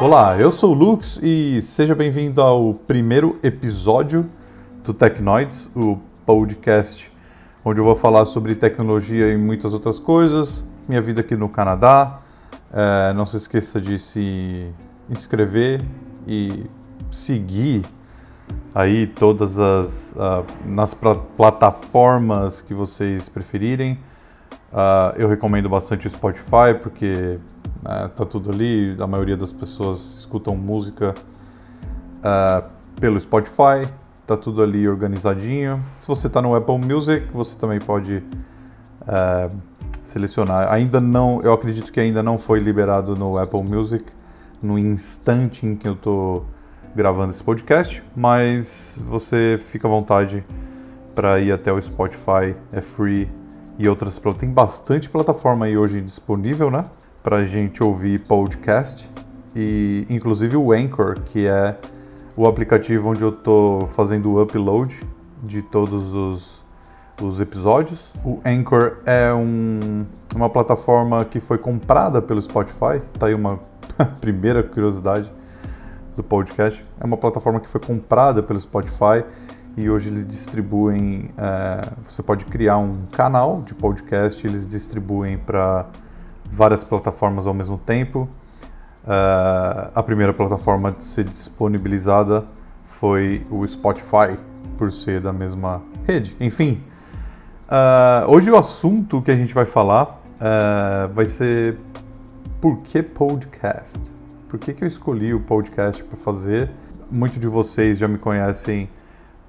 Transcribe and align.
Olá, 0.00 0.38
eu 0.38 0.52
sou 0.52 0.70
o 0.70 0.74
Lux 0.74 1.18
e 1.24 1.60
seja 1.60 1.92
bem-vindo 1.92 2.40
ao 2.40 2.72
primeiro 2.72 3.36
episódio 3.42 4.30
do 4.84 4.94
Tecnoids, 4.94 5.72
o 5.74 5.98
podcast 6.24 7.10
onde 7.64 7.80
eu 7.80 7.84
vou 7.84 7.96
falar 7.96 8.24
sobre 8.24 8.54
tecnologia 8.54 9.28
e 9.28 9.36
muitas 9.36 9.74
outras 9.74 9.98
coisas, 9.98 10.64
minha 10.88 11.02
vida 11.02 11.20
aqui 11.20 11.34
no 11.34 11.48
Canadá. 11.48 12.14
É, 12.72 13.12
não 13.12 13.26
se 13.26 13.38
esqueça 13.38 13.80
de 13.80 13.98
se 13.98 14.72
inscrever 15.10 15.82
e 16.28 16.64
seguir 17.10 17.82
aí 18.72 19.04
todas 19.04 19.58
as 19.58 20.12
uh, 20.12 20.46
nas 20.64 20.94
plataformas 20.94 22.62
que 22.62 22.72
vocês 22.72 23.28
preferirem. 23.28 23.94
Uh, 24.72 25.16
eu 25.16 25.28
recomendo 25.28 25.68
bastante 25.68 26.06
o 26.06 26.10
Spotify 26.10 26.78
porque 26.80 27.40
né, 27.82 28.10
tá 28.16 28.24
tudo 28.24 28.50
ali. 28.50 28.96
A 28.98 29.06
maioria 29.06 29.36
das 29.36 29.52
pessoas 29.52 30.14
escutam 30.16 30.56
música 30.56 31.14
uh, 32.18 32.68
pelo 33.00 33.18
Spotify 33.18 33.88
tá 34.28 34.36
tudo 34.36 34.62
ali 34.62 34.86
organizadinho. 34.86 35.82
Se 35.98 36.06
você 36.06 36.26
está 36.26 36.42
no 36.42 36.54
Apple 36.54 36.76
Music, 36.76 37.26
você 37.32 37.56
também 37.56 37.78
pode 37.78 38.22
é, 39.06 39.48
selecionar. 40.04 40.70
Ainda 40.70 41.00
não, 41.00 41.40
eu 41.42 41.50
acredito 41.50 41.90
que 41.90 41.98
ainda 41.98 42.22
não 42.22 42.36
foi 42.36 42.60
liberado 42.60 43.16
no 43.16 43.38
Apple 43.38 43.62
Music 43.62 44.04
no 44.62 44.78
instante 44.78 45.64
em 45.64 45.74
que 45.74 45.88
eu 45.88 45.94
estou 45.94 46.44
gravando 46.94 47.30
esse 47.30 47.42
podcast, 47.42 48.02
mas 48.14 49.02
você 49.06 49.58
fica 49.58 49.88
à 49.88 49.90
vontade 49.90 50.44
para 51.14 51.40
ir 51.40 51.50
até 51.50 51.72
o 51.72 51.80
Spotify, 51.80 52.54
é 52.70 52.82
free 52.82 53.30
e 53.78 53.88
outras 53.88 54.20
tem 54.38 54.50
bastante 54.50 55.08
plataforma 55.08 55.66
aí 55.66 55.78
hoje 55.78 56.00
disponível, 56.00 56.70
né, 56.70 56.82
para 57.22 57.44
gente 57.44 57.82
ouvir 57.82 58.20
podcast 58.20 59.10
e 59.54 60.06
inclusive 60.08 60.56
o 60.56 60.72
Anchor, 60.72 61.20
que 61.20 61.46
é 61.46 61.76
o 62.36 62.46
aplicativo 62.46 63.08
onde 63.10 63.22
eu 63.22 63.30
estou 63.30 63.88
fazendo 63.88 64.30
o 64.30 64.42
upload 64.42 65.00
de 65.42 65.62
todos 65.62 66.14
os, 66.14 66.64
os 67.20 67.40
episódios. 67.40 68.12
O 68.24 68.40
Anchor 68.44 68.98
é 69.04 69.32
um, 69.32 70.06
uma 70.34 70.48
plataforma 70.48 71.24
que 71.24 71.40
foi 71.40 71.58
comprada 71.58 72.22
pelo 72.22 72.40
Spotify. 72.40 73.00
Tá 73.18 73.26
aí 73.26 73.34
uma 73.34 73.58
primeira 74.20 74.62
curiosidade 74.62 75.30
do 76.14 76.22
podcast. 76.22 76.84
É 77.00 77.04
uma 77.04 77.16
plataforma 77.16 77.60
que 77.60 77.68
foi 77.68 77.80
comprada 77.80 78.42
pelo 78.42 78.60
Spotify 78.60 79.24
e 79.76 79.88
hoje 79.88 80.08
eles 80.08 80.26
distribuem. 80.26 81.30
É, 81.36 81.88
você 82.04 82.22
pode 82.22 82.44
criar 82.44 82.78
um 82.78 83.06
canal 83.12 83.62
de 83.62 83.74
podcast, 83.74 84.46
eles 84.46 84.66
distribuem 84.66 85.38
para 85.38 85.86
várias 86.50 86.84
plataformas 86.84 87.46
ao 87.46 87.54
mesmo 87.54 87.78
tempo. 87.78 88.28
Uh, 89.04 89.90
a 89.94 90.02
primeira 90.02 90.34
plataforma 90.34 90.90
a 90.90 91.00
ser 91.00 91.24
disponibilizada 91.24 92.44
foi 92.84 93.46
o 93.50 93.66
Spotify, 93.66 94.36
por 94.76 94.92
ser 94.92 95.20
da 95.20 95.32
mesma 95.32 95.82
rede. 96.06 96.36
Enfim, 96.40 96.82
uh, 97.64 98.30
hoje 98.30 98.50
o 98.50 98.56
assunto 98.56 99.20
que 99.20 99.30
a 99.30 99.36
gente 99.36 99.52
vai 99.52 99.64
falar 99.64 100.22
uh, 100.36 101.12
vai 101.12 101.26
ser 101.26 101.78
por 102.60 102.78
que 102.78 103.02
podcast? 103.02 103.98
Por 104.48 104.58
que, 104.58 104.72
que 104.72 104.82
eu 104.82 104.88
escolhi 104.88 105.34
o 105.34 105.40
podcast 105.40 106.02
para 106.04 106.16
fazer? 106.16 106.70
Muitos 107.10 107.38
de 107.38 107.48
vocês 107.48 107.98
já 107.98 108.08
me 108.08 108.18
conhecem 108.18 108.88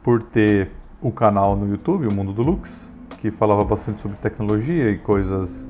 por 0.03 0.22
ter 0.23 0.72
o 1.02 1.11
canal 1.11 1.56
no 1.56 1.69
YouTube, 1.69 2.08
o 2.08 2.13
Mundo 2.13 2.34
do 2.34 2.41
Lux, 2.41 2.89
que 3.19 3.31
falava 3.31 3.63
bastante 3.63 4.02
sobre 4.02 4.17
tecnologia 4.17 4.89
e 4.89 4.97
coisas 4.97 5.69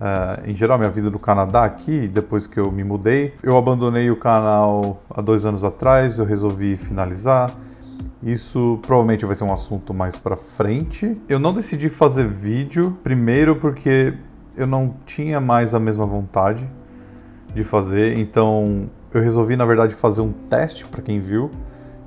Uh, 0.00 0.50
em 0.50 0.56
geral, 0.56 0.78
minha 0.78 0.90
vida 0.90 1.10
no 1.10 1.18
Canadá 1.18 1.62
aqui, 1.62 2.08
depois 2.08 2.46
que 2.46 2.58
eu 2.58 2.72
me 2.72 2.82
mudei. 2.82 3.34
Eu 3.42 3.54
abandonei 3.58 4.10
o 4.10 4.16
canal 4.16 5.02
há 5.10 5.20
dois 5.20 5.44
anos 5.44 5.62
atrás, 5.62 6.18
eu 6.18 6.24
resolvi 6.24 6.78
finalizar. 6.78 7.50
Isso 8.22 8.78
provavelmente 8.80 9.26
vai 9.26 9.36
ser 9.36 9.44
um 9.44 9.52
assunto 9.52 9.92
mais 9.92 10.16
para 10.16 10.36
frente. 10.36 11.14
Eu 11.28 11.38
não 11.38 11.52
decidi 11.52 11.90
fazer 11.90 12.26
vídeo, 12.26 12.98
primeiro 13.02 13.56
porque 13.56 14.14
eu 14.56 14.66
não 14.66 14.94
tinha 15.04 15.38
mais 15.38 15.74
a 15.74 15.78
mesma 15.78 16.06
vontade 16.06 16.66
de 17.54 17.62
fazer, 17.62 18.16
então 18.16 18.88
eu 19.12 19.20
resolvi 19.20 19.54
na 19.54 19.66
verdade 19.66 19.94
fazer 19.94 20.22
um 20.22 20.32
teste 20.32 20.86
para 20.86 21.02
quem 21.02 21.18
viu. 21.18 21.50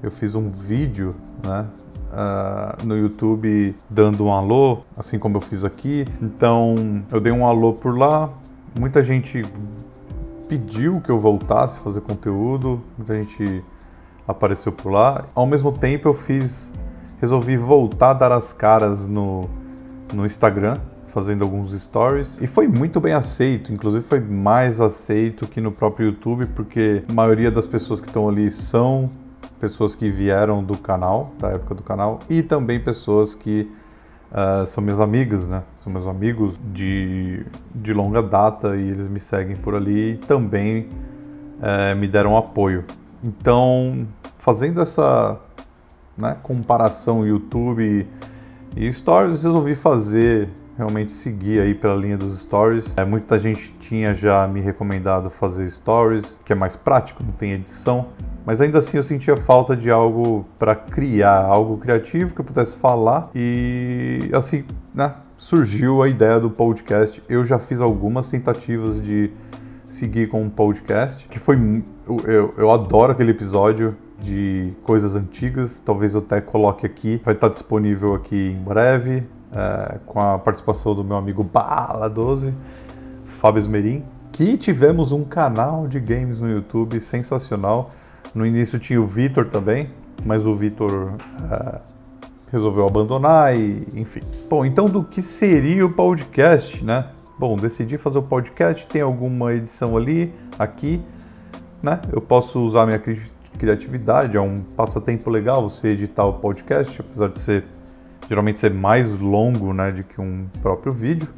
Eu 0.01 0.09
fiz 0.09 0.33
um 0.33 0.49
vídeo, 0.49 1.15
né, 1.45 1.65
uh, 2.13 2.85
no 2.85 2.95
YouTube 2.97 3.75
dando 3.89 4.25
um 4.25 4.33
alô, 4.33 4.79
assim 4.95 5.19
como 5.19 5.37
eu 5.37 5.41
fiz 5.41 5.65
aqui. 5.65 6.05
Então 6.21 7.03
eu 7.11 7.19
dei 7.19 7.33
um 7.33 7.45
alô 7.45 7.73
por 7.73 7.97
lá. 7.97 8.29
Muita 8.79 9.03
gente 9.03 9.41
pediu 10.47 11.01
que 11.01 11.09
eu 11.09 11.19
voltasse 11.19 11.79
a 11.79 11.83
fazer 11.83 12.01
conteúdo, 12.01 12.81
muita 12.97 13.15
gente 13.15 13.63
apareceu 14.27 14.71
por 14.71 14.91
lá. 14.91 15.25
Ao 15.33 15.45
mesmo 15.45 15.71
tempo 15.71 16.07
eu 16.07 16.13
fiz, 16.13 16.73
resolvi 17.19 17.57
voltar 17.57 18.11
a 18.11 18.13
dar 18.13 18.31
as 18.31 18.53
caras 18.53 19.07
no, 19.07 19.49
no 20.13 20.25
Instagram, 20.25 20.77
fazendo 21.07 21.43
alguns 21.43 21.79
stories 21.79 22.39
e 22.41 22.47
foi 22.47 22.67
muito 22.67 22.99
bem 22.99 23.13
aceito, 23.13 23.71
inclusive 23.71 24.03
foi 24.03 24.19
mais 24.19 24.81
aceito 24.81 25.47
que 25.47 25.61
no 25.61 25.71
próprio 25.71 26.07
YouTube, 26.07 26.47
porque 26.47 27.03
a 27.07 27.13
maioria 27.13 27.51
das 27.51 27.67
pessoas 27.67 28.01
que 28.01 28.07
estão 28.07 28.27
ali 28.27 28.49
são 28.49 29.09
pessoas 29.63 29.95
que 29.95 30.11
vieram 30.11 30.61
do 30.61 30.77
canal, 30.77 31.31
da 31.39 31.51
época 31.51 31.73
do 31.73 31.81
canal, 31.81 32.19
e 32.29 32.43
também 32.43 32.81
pessoas 32.81 33.33
que 33.33 33.71
uh, 34.29 34.65
são 34.65 34.83
minhas 34.83 34.99
amigas, 34.99 35.47
né? 35.47 35.63
São 35.77 35.89
meus 35.89 36.05
amigos 36.05 36.59
de, 36.73 37.45
de 37.73 37.93
longa 37.93 38.21
data 38.21 38.75
e 38.75 38.89
eles 38.89 39.07
me 39.07 39.21
seguem 39.21 39.55
por 39.55 39.73
ali 39.73 40.15
e 40.15 40.17
também 40.17 40.89
uh, 41.61 41.95
me 41.97 42.09
deram 42.09 42.35
apoio. 42.35 42.83
Então, 43.23 44.05
fazendo 44.37 44.81
essa 44.81 45.39
né, 46.17 46.35
comparação 46.43 47.25
YouTube 47.25 48.05
e 48.75 48.91
Stories, 48.91 49.43
resolvi 49.43 49.75
fazer 49.75 50.49
realmente 50.77 51.11
seguir 51.11 51.61
aí 51.61 51.73
pela 51.73 51.95
linha 51.95 52.17
dos 52.17 52.39
stories. 52.41 52.95
É, 52.97 53.05
muita 53.05 53.37
gente 53.37 53.71
tinha 53.79 54.13
já 54.13 54.47
me 54.47 54.59
recomendado 54.59 55.29
fazer 55.29 55.69
stories, 55.69 56.39
que 56.43 56.51
é 56.51 56.55
mais 56.55 56.75
prático, 56.75 57.23
não 57.23 57.31
tem 57.31 57.51
edição. 57.53 58.07
Mas 58.45 58.59
ainda 58.59 58.79
assim 58.79 58.97
eu 58.97 59.03
sentia 59.03 59.37
falta 59.37 59.75
de 59.75 59.89
algo 59.89 60.45
para 60.57 60.75
criar, 60.75 61.45
algo 61.45 61.77
criativo 61.77 62.33
que 62.33 62.41
eu 62.41 62.45
pudesse 62.45 62.75
falar 62.75 63.29
e 63.33 64.29
assim, 64.33 64.65
né, 64.93 65.13
surgiu 65.37 66.01
a 66.01 66.09
ideia 66.09 66.39
do 66.39 66.49
podcast. 66.49 67.21
Eu 67.29 67.45
já 67.45 67.57
fiz 67.57 67.79
algumas 67.79 68.29
tentativas 68.29 68.99
de 68.99 69.31
seguir 69.85 70.27
com 70.27 70.41
um 70.41 70.49
podcast, 70.49 71.27
que 71.29 71.39
foi 71.39 71.55
eu, 72.05 72.17
eu, 72.25 72.49
eu 72.57 72.71
adoro 72.71 73.13
aquele 73.13 73.31
episódio 73.31 73.95
de 74.23 74.73
coisas 74.83 75.15
antigas, 75.15 75.79
talvez 75.79 76.13
eu 76.13 76.21
até 76.21 76.39
coloque 76.39 76.85
aqui, 76.85 77.21
vai 77.25 77.35
estar 77.35 77.49
disponível 77.49 78.15
aqui 78.15 78.55
em 78.57 78.63
breve, 78.63 79.23
é, 79.51 79.99
com 80.05 80.19
a 80.19 80.39
participação 80.39 80.95
do 80.95 81.03
meu 81.03 81.17
amigo 81.17 81.43
Bala12, 81.43 82.53
Fábio 83.23 83.59
Esmerim, 83.59 84.03
que 84.31 84.57
tivemos 84.57 85.11
um 85.11 85.23
canal 85.23 85.87
de 85.87 85.99
games 85.99 86.39
no 86.39 86.49
YouTube 86.49 86.99
sensacional. 87.01 87.89
No 88.33 88.45
início 88.45 88.79
tinha 88.79 88.99
o 88.99 89.05
Vitor 89.05 89.49
também, 89.49 89.87
mas 90.25 90.47
o 90.47 90.53
Vitor 90.53 91.15
é, 91.51 91.79
resolveu 92.49 92.87
abandonar 92.87 93.55
e 93.55 93.85
enfim. 93.93 94.21
Bom, 94.49 94.65
então 94.65 94.85
do 94.85 95.03
que 95.03 95.21
seria 95.21 95.85
o 95.85 95.91
podcast, 95.91 96.81
né? 96.81 97.09
Bom, 97.37 97.57
decidi 97.57 97.97
fazer 97.97 98.19
o 98.19 98.23
podcast, 98.23 98.87
tem 98.87 99.01
alguma 99.01 99.53
edição 99.53 99.97
ali, 99.97 100.33
aqui, 100.57 101.01
né? 101.81 101.99
Eu 102.11 102.21
posso 102.21 102.63
usar 102.63 102.85
minha 102.85 102.99
criatividade, 103.63 104.35
é 104.35 104.41
um 104.41 104.57
passatempo 104.57 105.29
legal 105.29 105.69
você 105.69 105.87
editar 105.87 106.25
o 106.25 106.33
podcast, 106.33 106.99
apesar 106.99 107.29
de 107.29 107.39
ser 107.39 107.63
geralmente 108.27 108.59
ser 108.59 108.73
mais 108.73 109.17
longo, 109.17 109.73
né, 109.73 109.89
do 109.89 110.03
que 110.03 110.19
um 110.19 110.47
próprio 110.61 110.91
vídeo. 110.91 111.29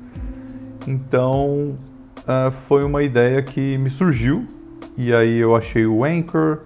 Então, 0.88 1.78
uh, 2.22 2.50
foi 2.50 2.83
uma 2.83 3.04
ideia 3.04 3.44
que 3.44 3.77
me 3.77 3.92
surgiu 3.92 4.48
e 4.98 5.13
aí 5.13 5.38
eu 5.38 5.56
achei 5.56 5.86
o 5.86 6.04
Anchor, 6.04 6.62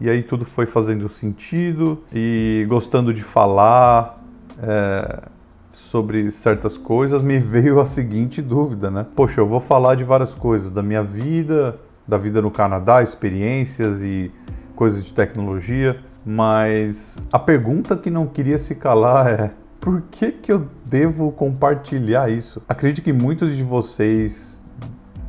e 0.00 0.10
aí 0.10 0.20
tudo 0.20 0.44
foi 0.44 0.66
fazendo 0.66 1.08
sentido 1.08 2.02
e 2.12 2.66
gostando 2.68 3.14
de 3.14 3.22
falar 3.22 4.16
é, 4.60 5.22
sobre 5.70 6.28
certas 6.32 6.76
coisas, 6.76 7.22
me 7.22 7.38
veio 7.40 7.78
a 7.78 7.84
seguinte 7.84 8.42
dúvida, 8.42 8.90
né? 8.90 9.06
Poxa, 9.14 9.40
eu 9.40 9.46
vou 9.46 9.60
falar 9.60 9.94
de 9.94 10.02
várias 10.02 10.34
coisas, 10.34 10.70
da 10.70 10.82
minha 10.82 11.04
vida, 11.04 11.78
da 12.06 12.18
vida 12.18 12.42
no 12.42 12.50
Canadá, 12.50 13.00
experiências 13.00 14.02
e 14.02 14.32
coisas 14.74 15.04
de 15.04 15.12
tecnologia, 15.12 16.00
mas 16.24 17.18
a 17.32 17.38
pergunta 17.38 17.96
que 17.96 18.10
não 18.10 18.26
queria 18.26 18.58
se 18.58 18.74
calar 18.74 19.40
é 19.40 19.50
por 19.80 20.02
que, 20.10 20.32
que 20.32 20.50
eu 20.50 20.66
devo 20.88 21.30
compartilhar 21.30 22.30
isso? 22.30 22.62
Acredito 22.68 23.04
que 23.04 23.12
muitos 23.12 23.54
de 23.54 23.62
vocês 23.62 24.64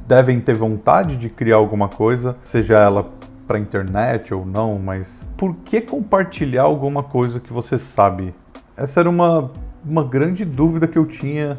devem 0.07 0.39
ter 0.39 0.53
vontade 0.53 1.17
de 1.17 1.29
criar 1.29 1.57
alguma 1.57 1.89
coisa, 1.89 2.37
seja 2.43 2.77
ela 2.77 3.11
para 3.45 3.59
internet 3.59 4.33
ou 4.33 4.45
não, 4.45 4.79
mas 4.79 5.29
por 5.37 5.55
que 5.57 5.81
compartilhar 5.81 6.63
alguma 6.63 7.03
coisa 7.03 7.39
que 7.39 7.51
você 7.51 7.77
sabe? 7.77 8.33
Essa 8.77 9.01
era 9.01 9.09
uma, 9.09 9.51
uma 9.87 10.03
grande 10.03 10.45
dúvida 10.45 10.87
que 10.87 10.97
eu 10.97 11.05
tinha 11.05 11.57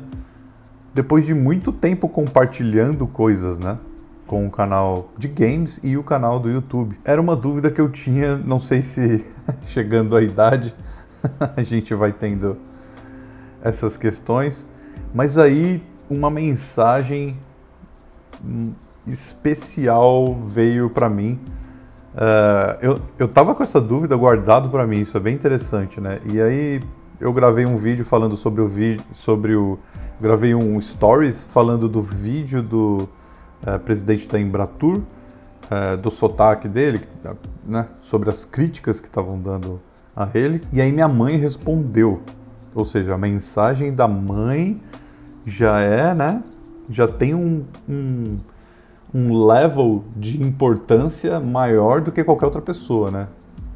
depois 0.95 1.27
de 1.27 1.35
muito 1.35 1.71
tempo 1.73 2.09
compartilhando 2.09 3.07
coisas, 3.07 3.59
né? 3.59 3.79
Com 4.27 4.47
o 4.47 4.51
canal 4.51 5.11
de 5.17 5.29
games 5.29 5.81
e 5.83 5.97
o 5.97 6.03
canal 6.03 6.41
do 6.41 6.51
YouTube. 6.51 6.99
Era 7.05 7.21
uma 7.21 7.37
dúvida 7.37 7.71
que 7.71 7.81
eu 7.81 7.89
tinha, 7.89 8.37
não 8.37 8.59
sei 8.59 8.83
se 8.83 9.25
chegando 9.69 10.17
à 10.17 10.23
idade 10.23 10.75
a 11.57 11.63
gente 11.63 11.95
vai 11.95 12.13
tendo 12.13 12.57
essas 13.63 13.97
questões, 13.97 14.69
mas 15.15 15.39
aí 15.39 15.83
uma 16.09 16.31
mensagem 16.31 17.35
especial 19.07 20.35
veio 20.47 20.91
para 20.91 21.09
mim. 21.09 21.39
Uh, 22.15 22.79
eu, 22.81 23.01
eu 23.19 23.29
tava 23.29 23.55
com 23.55 23.63
essa 23.63 23.81
dúvida 23.81 24.17
guardado 24.17 24.71
para 24.71 24.87
mim, 24.87 25.01
isso 25.01 25.17
é 25.17 25.21
bem 25.21 25.35
interessante, 25.35 26.01
né? 26.01 26.21
E 26.33 26.41
aí 26.41 26.81
eu 27.21 27.33
gravei 27.33 27.67
um 27.67 27.77
vídeo 27.77 28.05
falando 28.05 28.37
sobre 28.37 28.61
o 28.61 28.67
vídeo, 28.67 29.05
sobre 29.15 29.55
o 29.55 29.79
gravei 30.21 30.55
um 30.55 30.81
stories 30.81 31.45
falando 31.51 31.89
do 31.89 32.01
vídeo 32.01 32.63
do 32.63 33.09
uh, 33.63 33.79
presidente 33.79 34.27
da 34.29 34.39
Embratur, 34.39 34.99
uh, 34.99 36.01
do 36.01 36.11
sotaque 36.11 36.69
dele, 36.69 37.01
né, 37.65 37.87
sobre 38.01 38.31
as 38.31 38.45
críticas 38.45 39.01
que 39.01 39.09
estavam 39.09 39.39
dando 39.39 39.81
a 40.15 40.29
ele. 40.35 40.63
E 40.73 40.81
aí 40.81 40.91
minha 40.91 41.09
mãe 41.09 41.37
respondeu, 41.37 42.23
ou 42.75 42.85
seja, 42.85 43.15
a 43.15 43.19
mensagem 43.19 43.95
da 43.95 44.09
mãe 44.09 44.81
já 45.45 45.81
é, 45.81 46.15
né, 46.15 46.43
já 46.89 47.07
tem 47.07 47.35
um, 47.35 47.65
um, 47.89 48.39
um 49.15 49.47
level 49.47 50.05
de 50.17 50.43
importância 50.43 51.41
maior 51.41 52.01
do 52.01 52.13
que 52.13 52.23
qualquer 52.23 52.47
outra 52.47 52.63
pessoa, 52.63 53.11
né? 53.11 53.29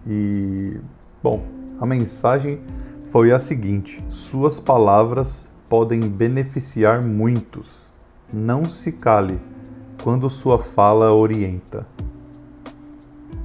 E 0.07 0.79
bom, 1.23 1.43
a 1.81 1.87
mensagem 1.87 2.59
foi 3.07 3.33
a 3.33 3.39
seguinte: 3.39 4.03
suas 4.09 4.61
palavras 4.61 5.49
podem 5.69 6.01
beneficiar 6.01 7.05
muitos. 7.05 7.89
Não 8.33 8.65
se 8.65 8.93
cale 8.93 9.41
quando 10.03 10.29
sua 10.31 10.59
fala 10.59 11.13
orienta. 11.13 11.87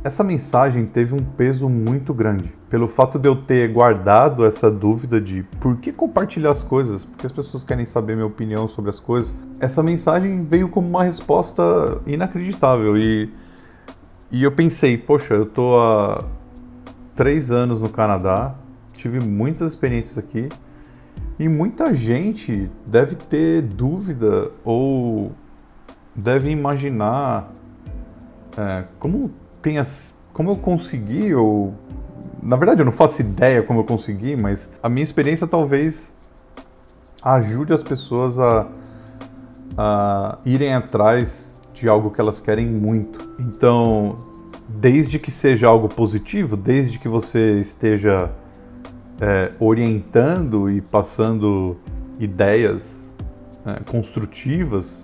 Essa 0.03 0.23
mensagem 0.23 0.85
teve 0.85 1.15
um 1.15 1.23
peso 1.23 1.67
muito 1.67 2.13
grande, 2.13 2.53
pelo 2.69 2.87
fato 2.87 3.17
de 3.17 3.27
eu 3.27 3.35
ter 3.35 3.73
guardado 3.73 4.45
essa 4.45 4.69
dúvida 4.69 5.19
de 5.19 5.41
por 5.59 5.77
que 5.77 5.91
compartilhar 5.91 6.51
as 6.51 6.63
coisas, 6.63 7.03
porque 7.03 7.25
as 7.25 7.31
pessoas 7.31 7.63
querem 7.63 7.87
saber 7.87 8.15
minha 8.15 8.27
opinião 8.27 8.67
sobre 8.67 8.89
as 8.91 8.99
coisas. 8.99 9.35
Essa 9.59 9.81
mensagem 9.81 10.43
veio 10.43 10.69
como 10.69 10.87
uma 10.87 11.03
resposta 11.03 11.99
inacreditável 12.05 12.95
e, 12.95 13.33
e 14.31 14.43
eu 14.43 14.51
pensei, 14.51 14.95
poxa, 14.95 15.33
eu 15.33 15.45
tô 15.47 15.79
há 15.79 16.23
três 17.15 17.51
anos 17.51 17.79
no 17.79 17.89
Canadá, 17.89 18.53
tive 18.93 19.19
muitas 19.19 19.71
experiências 19.71 20.19
aqui 20.19 20.49
e 21.39 21.49
muita 21.49 21.95
gente 21.95 22.69
deve 22.85 23.15
ter 23.15 23.63
dúvida 23.63 24.51
ou 24.63 25.31
deve 26.15 26.49
imaginar 26.49 27.51
é, 28.57 28.85
como 28.99 29.31
tem 29.61 29.77
as, 29.77 30.13
como 30.33 30.51
eu 30.51 30.55
consegui 30.55 31.33
ou 31.33 31.73
na 32.41 32.55
verdade 32.55 32.81
eu 32.81 32.85
não 32.85 32.91
faço 32.91 33.21
ideia 33.21 33.61
como 33.63 33.79
eu 33.79 33.83
consegui, 33.83 34.35
mas 34.35 34.69
a 34.81 34.87
minha 34.87 35.03
experiência 35.03 35.45
talvez 35.47 36.13
ajude 37.21 37.73
as 37.73 37.81
pessoas 37.81 38.39
a, 38.39 38.67
a 39.77 40.37
irem 40.45 40.73
atrás 40.73 41.55
de 41.73 41.89
algo 41.89 42.11
que 42.11 42.21
elas 42.21 42.39
querem 42.39 42.67
muito. 42.67 43.33
Então, 43.39 44.17
desde 44.69 45.19
que 45.19 45.31
seja 45.31 45.67
algo 45.67 45.89
positivo, 45.89 46.55
desde 46.55 46.99
que 46.99 47.07
você 47.07 47.55
esteja 47.55 48.31
é, 49.19 49.51
orientando 49.59 50.69
e 50.69 50.81
passando 50.81 51.77
ideias 52.19 53.13
é, 53.65 53.79
construtivas. 53.89 55.03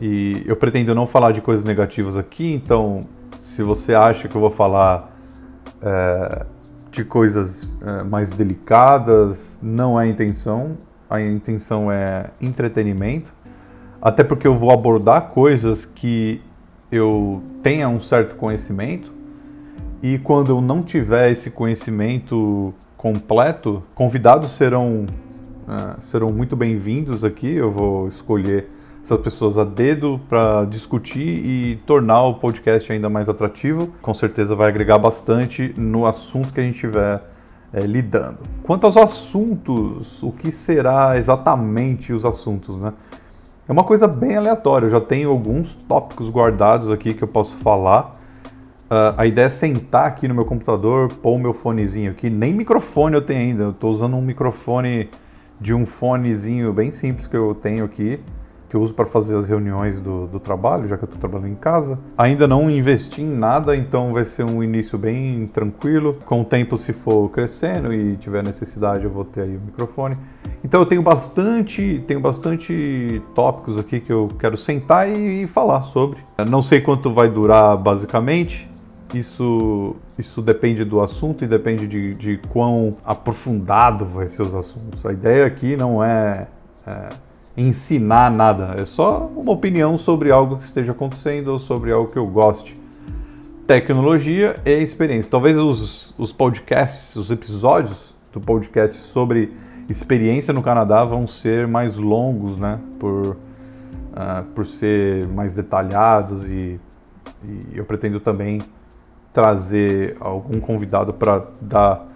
E 0.00 0.42
eu 0.46 0.56
pretendo 0.56 0.94
não 0.94 1.06
falar 1.06 1.32
de 1.32 1.40
coisas 1.40 1.64
negativas 1.64 2.16
aqui, 2.16 2.52
então 2.52 3.00
se 3.40 3.62
você 3.62 3.94
acha 3.94 4.28
que 4.28 4.36
eu 4.36 4.40
vou 4.40 4.50
falar 4.50 5.16
é, 5.80 6.46
de 6.90 7.04
coisas 7.04 7.68
é, 7.80 8.02
mais 8.02 8.30
delicadas, 8.30 9.58
não 9.62 9.98
é 9.98 10.04
a 10.04 10.06
intenção. 10.06 10.76
A 11.08 11.20
intenção 11.20 11.92
é 11.92 12.30
entretenimento, 12.40 13.32
até 14.02 14.24
porque 14.24 14.46
eu 14.46 14.56
vou 14.56 14.72
abordar 14.72 15.28
coisas 15.28 15.84
que 15.84 16.40
eu 16.90 17.42
tenha 17.62 17.88
um 17.88 18.00
certo 18.00 18.34
conhecimento 18.36 19.12
e 20.02 20.18
quando 20.18 20.50
eu 20.50 20.60
não 20.60 20.82
tiver 20.82 21.30
esse 21.30 21.50
conhecimento 21.50 22.74
completo, 22.94 23.82
convidados 23.94 24.50
serão, 24.50 25.06
uh, 25.66 25.98
serão 25.98 26.30
muito 26.30 26.54
bem-vindos 26.54 27.24
aqui. 27.24 27.50
Eu 27.50 27.70
vou 27.70 28.06
escolher 28.06 28.68
essas 29.04 29.18
pessoas 29.18 29.58
a 29.58 29.64
dedo 29.64 30.18
para 30.28 30.64
discutir 30.64 31.20
e 31.20 31.76
tornar 31.86 32.22
o 32.22 32.34
podcast 32.34 32.90
ainda 32.90 33.08
mais 33.10 33.28
atrativo. 33.28 33.92
Com 34.00 34.14
certeza 34.14 34.56
vai 34.56 34.68
agregar 34.68 34.98
bastante 34.98 35.74
no 35.76 36.06
assunto 36.06 36.52
que 36.54 36.60
a 36.60 36.62
gente 36.62 36.76
estiver 36.76 37.22
é, 37.72 37.80
lidando. 37.82 38.38
Quanto 38.62 38.86
aos 38.86 38.96
assuntos, 38.96 40.22
o 40.22 40.32
que 40.32 40.50
será 40.50 41.18
exatamente 41.18 42.12
os 42.12 42.24
assuntos, 42.24 42.82
né? 42.82 42.94
É 43.68 43.72
uma 43.72 43.84
coisa 43.84 44.08
bem 44.08 44.36
aleatória. 44.36 44.86
Eu 44.86 44.90
já 44.90 45.00
tenho 45.00 45.30
alguns 45.30 45.74
tópicos 45.74 46.30
guardados 46.30 46.90
aqui 46.90 47.14
que 47.14 47.22
eu 47.22 47.28
posso 47.28 47.54
falar 47.56 48.12
Uh, 48.84 49.16
a 49.16 49.26
ideia 49.26 49.46
é 49.46 49.50
sentar 49.50 50.06
aqui 50.06 50.28
no 50.28 50.34
meu 50.34 50.44
computador, 50.44 51.08
pôr 51.08 51.32
o 51.32 51.38
meu 51.38 51.54
fonezinho 51.54 52.10
aqui. 52.10 52.28
Nem 52.28 52.52
microfone 52.52 53.14
eu 53.14 53.22
tenho 53.22 53.40
ainda. 53.40 53.62
Eu 53.64 53.70
estou 53.70 53.90
usando 53.90 54.14
um 54.14 54.20
microfone 54.20 55.08
de 55.58 55.72
um 55.72 55.86
fonezinho 55.86 56.72
bem 56.72 56.90
simples 56.90 57.26
que 57.26 57.36
eu 57.36 57.54
tenho 57.54 57.84
aqui, 57.84 58.20
que 58.74 58.76
eu 58.76 58.82
uso 58.82 58.92
para 58.92 59.06
fazer 59.06 59.36
as 59.36 59.48
reuniões 59.48 60.00
do, 60.00 60.26
do 60.26 60.40
trabalho, 60.40 60.88
já 60.88 60.96
que 60.96 61.04
eu 61.04 61.06
estou 61.06 61.20
trabalhando 61.20 61.48
em 61.48 61.54
casa. 61.54 61.96
Ainda 62.18 62.48
não 62.48 62.68
investi 62.68 63.22
em 63.22 63.30
nada, 63.30 63.76
então 63.76 64.12
vai 64.12 64.24
ser 64.24 64.42
um 64.42 64.64
início 64.64 64.98
bem 64.98 65.46
tranquilo. 65.46 66.12
Com 66.26 66.40
o 66.40 66.44
tempo, 66.44 66.76
se 66.76 66.92
for 66.92 67.28
crescendo 67.28 67.94
e 67.94 68.16
tiver 68.16 68.42
necessidade, 68.42 69.04
eu 69.04 69.10
vou 69.10 69.24
ter 69.24 69.42
aí 69.42 69.56
o 69.56 69.60
microfone. 69.60 70.16
Então 70.64 70.80
eu 70.80 70.86
tenho 70.86 71.02
bastante, 71.02 72.02
tenho 72.08 72.18
bastante 72.18 73.22
tópicos 73.32 73.78
aqui 73.78 74.00
que 74.00 74.12
eu 74.12 74.26
quero 74.40 74.56
sentar 74.56 75.08
e, 75.08 75.44
e 75.44 75.46
falar 75.46 75.82
sobre. 75.82 76.18
Não 76.50 76.60
sei 76.60 76.80
quanto 76.80 77.14
vai 77.14 77.30
durar 77.30 77.80
basicamente, 77.80 78.68
isso, 79.14 79.94
isso 80.18 80.42
depende 80.42 80.84
do 80.84 81.00
assunto 81.00 81.44
e 81.44 81.46
depende 81.46 81.86
de, 81.86 82.16
de 82.16 82.38
quão 82.48 82.96
aprofundado 83.04 84.04
vai 84.04 84.26
ser 84.26 84.42
os 84.42 84.52
assuntos. 84.52 85.06
A 85.06 85.12
ideia 85.12 85.46
aqui 85.46 85.76
não 85.76 86.02
é, 86.02 86.48
é 86.84 87.08
ensinar 87.56 88.30
nada, 88.30 88.74
é 88.78 88.84
só 88.84 89.30
uma 89.36 89.52
opinião 89.52 89.96
sobre 89.96 90.32
algo 90.32 90.58
que 90.58 90.64
esteja 90.64 90.92
acontecendo 90.92 91.48
ou 91.48 91.58
sobre 91.58 91.92
algo 91.92 92.10
que 92.10 92.18
eu 92.18 92.26
goste. 92.26 92.74
Tecnologia 93.66 94.56
e 94.64 94.82
experiência. 94.82 95.30
Talvez 95.30 95.58
os, 95.58 96.12
os 96.18 96.32
podcasts, 96.32 97.16
os 97.16 97.30
episódios 97.30 98.14
do 98.32 98.40
podcast 98.40 98.96
sobre 98.96 99.54
experiência 99.88 100.52
no 100.52 100.62
Canadá 100.62 101.04
vão 101.04 101.26
ser 101.26 101.66
mais 101.66 101.96
longos, 101.96 102.58
né? 102.58 102.80
Por, 102.98 103.36
uh, 103.36 104.44
por 104.54 104.66
ser 104.66 105.28
mais 105.28 105.54
detalhados 105.54 106.48
e, 106.50 106.78
e 107.42 107.78
eu 107.78 107.84
pretendo 107.84 108.20
também 108.20 108.60
trazer 109.32 110.16
algum 110.20 110.60
convidado 110.60 111.12
para 111.12 111.46
dar 111.60 112.06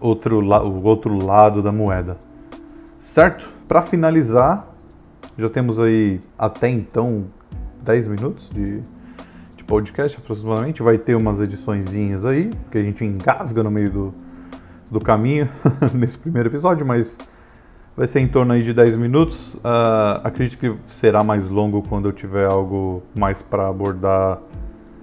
outro, 0.00 0.40
o 0.40 0.82
outro 0.84 1.24
lado 1.24 1.62
da 1.62 1.72
moeda. 1.72 2.16
Certo? 2.98 3.50
Para 3.66 3.82
finalizar, 3.82 4.73
já 5.36 5.48
temos 5.48 5.78
aí 5.80 6.20
até 6.38 6.68
então 6.68 7.26
10 7.82 8.06
minutos 8.08 8.48
de, 8.48 8.80
de 9.56 9.64
podcast 9.64 10.18
aproximadamente. 10.18 10.82
Vai 10.82 10.98
ter 10.98 11.14
umas 11.14 11.40
ediçõezinhas 11.40 12.24
aí, 12.24 12.50
que 12.70 12.78
a 12.78 12.82
gente 12.82 13.04
engasga 13.04 13.62
no 13.62 13.70
meio 13.70 13.90
do, 13.90 14.14
do 14.90 15.00
caminho 15.00 15.48
nesse 15.92 16.18
primeiro 16.18 16.48
episódio, 16.48 16.86
mas 16.86 17.18
vai 17.96 18.06
ser 18.06 18.20
em 18.20 18.28
torno 18.28 18.52
aí 18.52 18.62
de 18.62 18.72
10 18.72 18.96
minutos. 18.96 19.54
Uh, 19.54 20.20
acredito 20.24 20.58
que 20.58 20.74
será 20.86 21.22
mais 21.22 21.48
longo 21.48 21.82
quando 21.82 22.08
eu 22.08 22.12
tiver 22.12 22.46
algo 22.46 23.02
mais 23.14 23.42
para 23.42 23.68
abordar 23.68 24.40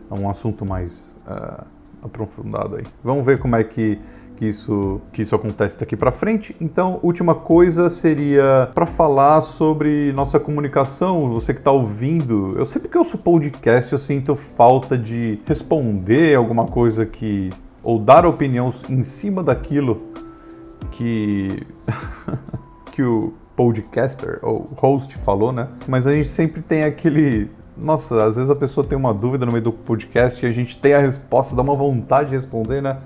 um 0.09 0.29
assunto 0.29 0.65
mais 0.65 1.17
uh, 1.25 1.65
aprofundado 2.03 2.75
aí. 2.77 2.83
Vamos 3.03 3.25
ver 3.25 3.39
como 3.39 3.55
é 3.55 3.63
que, 3.63 4.00
que, 4.41 4.48
isso, 4.48 5.00
que 5.13 5.21
isso 5.21 5.36
acontece 5.36 5.79
daqui 5.79 5.95
para 5.95 6.12
frente. 6.12 6.55
Então, 6.60 7.00
última 7.03 7.36
coisa 7.36 7.91
seria 7.91 8.71
para 8.74 8.88
falar 8.88 9.39
sobre 9.41 10.12
nossa 10.13 10.39
comunicação. 10.39 11.29
Você 11.29 11.53
que 11.53 11.60
está 11.60 11.71
ouvindo, 11.71 12.53
eu 12.57 12.65
sempre 12.65 12.89
que 12.89 12.98
eu 12.98 13.01
ouço 13.01 13.19
podcast 13.19 13.93
eu 13.93 14.00
sinto 14.00 14.33
falta 14.36 14.98
de 14.98 15.39
responder 15.45 16.33
alguma 16.36 16.65
coisa 16.65 17.05
que 17.05 17.51
ou 17.83 18.00
dar 18.00 18.25
opinião 18.25 18.74
em 18.89 19.03
cima 19.03 19.43
daquilo 19.43 20.01
que 20.89 21.63
que 22.93 23.03
o 23.03 23.36
podcaster 23.55 24.39
ou 24.41 24.71
host 24.75 25.19
falou, 25.19 25.53
né? 25.53 25.67
Mas 25.88 26.07
a 26.07 26.13
gente 26.13 26.29
sempre 26.29 26.63
tem 26.63 26.83
aquele 26.83 27.48
nossa, 27.77 28.25
às 28.25 28.38
vezes 28.38 28.50
a 28.50 28.55
pessoa 28.55 28.86
tem 28.88 28.98
uma 28.98 29.13
dúvida 29.13 29.45
no 29.45 29.51
meio 29.51 29.65
do 29.65 29.71
podcast 29.71 30.43
e 30.43 30.50
a 30.50 30.51
gente 30.51 30.79
tem 30.79 30.95
a 30.95 31.00
resposta, 31.00 31.55
dá 31.55 31.62
uma 31.62 31.75
vontade 31.75 32.29
de 32.29 32.36
responder, 32.36 32.81
né? 32.81 32.98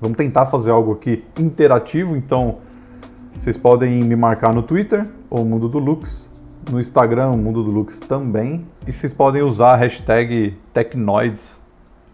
Vamos 0.00 0.16
tentar 0.16 0.46
fazer 0.46 0.70
algo 0.70 0.92
aqui 0.92 1.24
interativo, 1.38 2.16
então 2.16 2.58
vocês 3.38 3.56
podem 3.56 4.02
me 4.02 4.14
marcar 4.14 4.52
no 4.52 4.62
Twitter, 4.62 5.04
ou 5.28 5.44
Mundo 5.44 5.68
do 5.68 5.78
Lux, 5.78 6.30
no 6.70 6.80
Instagram, 6.80 7.30
o 7.30 7.36
Mundo 7.36 7.62
do 7.62 7.70
Lux 7.70 8.00
também. 8.00 8.66
E 8.86 8.92
vocês 8.92 9.12
podem 9.12 9.42
usar 9.42 9.72
a 9.72 9.76
hashtag 9.76 10.56
Tecnoids 10.72 11.60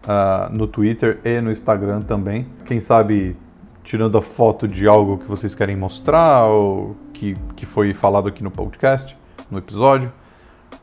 uh, 0.05 0.51
no 0.51 0.67
Twitter 0.67 1.19
e 1.23 1.39
no 1.41 1.51
Instagram 1.51 2.01
também. 2.01 2.47
Quem 2.65 2.79
sabe 2.79 3.35
tirando 3.83 4.17
a 4.17 4.21
foto 4.21 4.67
de 4.67 4.87
algo 4.87 5.17
que 5.17 5.25
vocês 5.25 5.55
querem 5.55 5.75
mostrar 5.75 6.45
ou 6.45 6.95
que, 7.13 7.35
que 7.55 7.65
foi 7.65 7.93
falado 7.93 8.27
aqui 8.27 8.43
no 8.43 8.51
podcast, 8.51 9.15
no 9.49 9.57
episódio, 9.57 10.11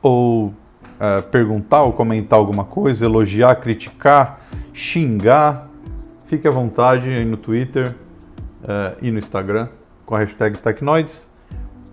ou 0.02 0.46
uh, 0.46 1.22
perguntar 1.30 1.82
ou 1.82 1.92
comentar 1.92 2.38
alguma 2.38 2.64
coisa, 2.64 3.04
elogiar, 3.04 3.56
criticar, 3.56 4.40
xingar, 4.72 5.67
fique 6.28 6.46
à 6.46 6.50
vontade 6.50 7.08
aí 7.08 7.24
no 7.24 7.38
Twitter 7.38 7.94
uh, 8.62 8.96
e 9.00 9.10
no 9.10 9.18
Instagram 9.18 9.68
com 10.04 10.14
a 10.14 10.20
hashtag 10.20 10.58
Tecnoids. 10.58 11.28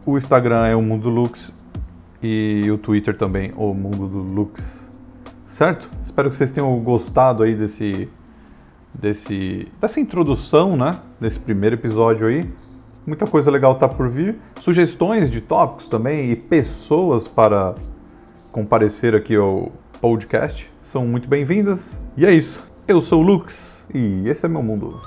O 0.06 0.18
Instagram 0.18 0.68
é 0.68 0.76
o 0.76 0.82
Mundo 0.82 1.10
Lux 1.10 1.54
e 2.22 2.70
o 2.70 2.78
Twitter 2.78 3.18
também, 3.18 3.54
o 3.56 3.74
Mundo 3.74 4.08
do 4.08 4.34
Lux. 4.34 4.92
Certo? 5.48 5.90
Espero 6.04 6.30
que 6.30 6.36
vocês 6.36 6.52
tenham 6.52 6.78
gostado 6.82 7.44
aí 7.44 7.56
desse, 7.56 8.10
desse, 9.00 9.72
dessa 9.80 10.00
introdução, 10.00 10.76
né? 10.76 10.92
Desse 11.20 11.40
primeiro 11.40 11.76
episódio 11.76 12.28
aí. 12.28 12.50
Muita 13.08 13.26
coisa 13.26 13.50
legal 13.50 13.76
tá 13.76 13.88
por 13.88 14.10
vir. 14.10 14.38
Sugestões 14.60 15.32
de 15.32 15.40
tópicos 15.40 15.88
também 15.88 16.30
e 16.30 16.36
pessoas 16.36 17.28
para 17.28 17.76
comparecer 18.52 19.16
aqui 19.16 19.36
ao 19.36 19.72
podcast 20.02 20.70
são 20.82 21.06
muito 21.06 21.28
bem-vindas. 21.30 22.02
E 22.18 22.26
é 22.26 22.32
isso. 22.32 22.75
Eu 22.88 23.02
sou 23.02 23.20
o 23.20 23.26
Lux 23.26 23.88
e 23.92 24.30
esse 24.30 24.46
é 24.46 24.50
meu 24.50 24.62
mundo. 24.62 25.02